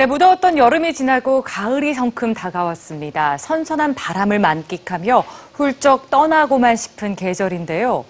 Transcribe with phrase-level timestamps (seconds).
[0.00, 3.36] 네, 무더웠던 여름이 지나고 가을이 성큼 다가왔습니다.
[3.36, 5.24] 선선한 바람을 만끽하며
[5.54, 8.04] 훌쩍 떠나고만 싶은 계절인데요.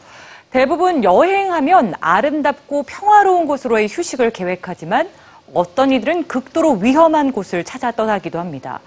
[0.50, 5.08] 대부분 여행하면 아름답고 평화로운 곳으로의 휴식을 계획하지만
[5.54, 8.80] 어떤 이들은 극도로 위험한 곳을 찾아 떠나기도 합니다.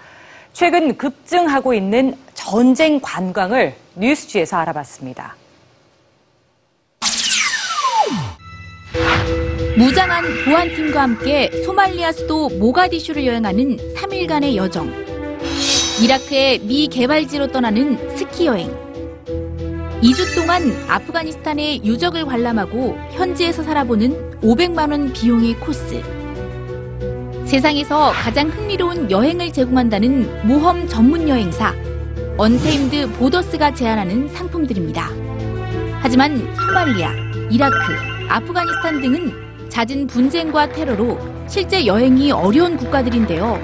[0.52, 5.41] 최근 급증하고 있는 전쟁 관광을 뉴스지에서 알아봤습니다.
[9.76, 14.92] 무장한 보안팀과 함께 소말리아 수도 모가디슈를 여행하는 3일간의 여정.
[16.02, 18.70] 이라크의 미개발지로 떠나는 스키 여행.
[20.02, 26.02] 2주 동안 아프가니스탄의 유적을 관람하고 현지에서 살아보는 500만 원 비용의 코스.
[27.46, 31.74] 세상에서 가장 흥미로운 여행을 제공한다는 모험 전문 여행사
[32.36, 35.08] Untamed Borders가 제안하는 상품들입니다.
[36.00, 37.10] 하지만 소말리아,
[37.50, 37.76] 이라크,
[38.28, 43.58] 아프가니스탄 등은 잦은 분쟁과 테러로 실제 여행이 어려운 국가들인데요.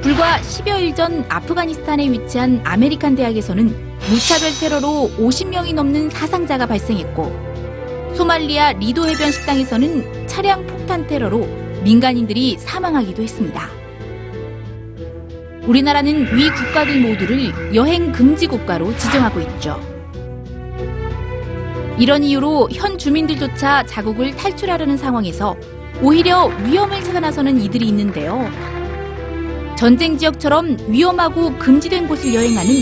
[0.00, 3.66] 불과 10여일 전 아프가니스탄에 위치한 아메리칸 대학에서는
[4.08, 11.48] 무차별 테러로 50명이 넘는 사상자가 발생했고 소말리아 리도 해변 식당에서는 차량 폭탄 테러로
[11.82, 13.68] 민간인들이 사망하기도 했습니다.
[15.66, 19.93] 우리나라는 위 국가들 모두를 여행 금지 국가로 지정하고 있죠.
[21.98, 25.56] 이런 이유로 현 주민들조차 자국을 탈출하려는 상황에서
[26.02, 28.50] 오히려 위험을 찾아 나서는 이들이 있는데요.
[29.76, 32.72] 전쟁 지역처럼 위험하고 금지된 곳을 여행하는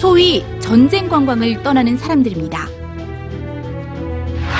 [0.00, 2.66] 소위 전쟁 관광을 떠나는 사람들입니다.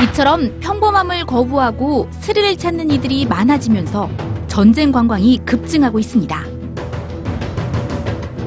[0.04, 4.08] 이처럼 평범함을 거부하고 스릴을 찾는 이들이 많아지면서
[4.46, 6.44] 전쟁 관광이 급증하고 있습니다.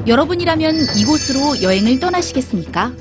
[0.08, 2.94] 여러분이라면 이곳으로 여행을 떠나시겠습니까?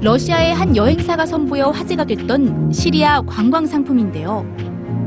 [0.00, 4.46] 러시아의 한 여행사가 선보여 화제가 됐던 시리아 관광 상품인데요.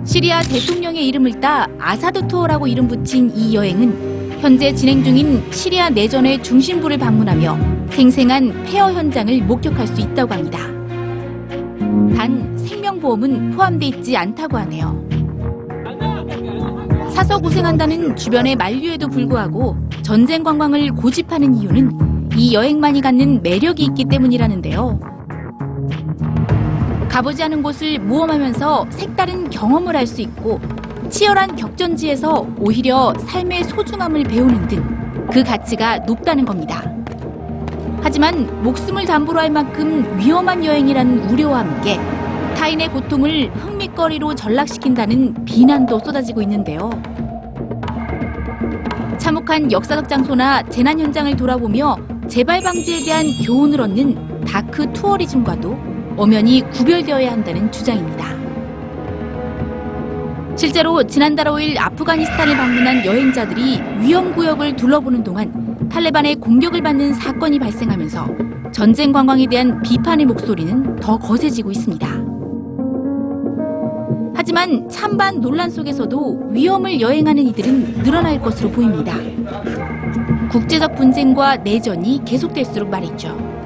[0.03, 6.43] 시리아 대통령의 이름을 따 아사드 투어라고 이름 붙인 이 여행은 현재 진행 중인 시리아 내전의
[6.43, 10.59] 중심부를 방문하며 생생한 폐허 현장을 목격할 수 있다고 합니다.
[12.17, 15.01] 단 생명보험은 포함돼 있지 않다고 하네요.
[17.11, 24.99] 사서 고생한다는 주변의 만류에도 불구하고 전쟁 관광을 고집하는 이유는 이 여행만이 갖는 매력이 있기 때문이라는데요.
[27.09, 30.59] 가보지 않은 곳을 모험하면서 색다른 경험을 할 수 있고
[31.09, 36.83] 치열한 격전지에서 오히려 삶의 소중함을 배우는 등 그 가치가 높다는 겁니다.
[38.01, 41.97] 하지만 목숨을 담보로 할 만큼 위험한 여행이라는 우려와 함께
[42.57, 46.89] 타인의 고통을 흥미거리로 전락시킨다는 비난도 쏟아지고 있는데요.
[49.17, 51.95] 참혹한 역사적 장소나 재난 현장을 돌아보며
[52.31, 55.77] 재발 방지에 대한 교훈을 얻는 dark tourism과도
[56.15, 58.25] 엄연히 구별되어야 한다는 주장입니다.
[60.55, 68.27] 실제로 지난달 5일 아프가니스탄을 방문한 여행자들이 위험구역을 둘러보는 동안 탈레반의 공격을 받는 사건이 발생하면서
[68.71, 72.07] 전쟁 관광에 대한 비판의 목소리는 더 거세지고 있습니다.
[74.33, 79.17] 하지만 찬반 논란 속에서도 위험을 여행하는 이들은 늘어날 것으로 보입니다.
[80.51, 83.60] 국제적 분쟁과 내전이 계속될수록 말이죠.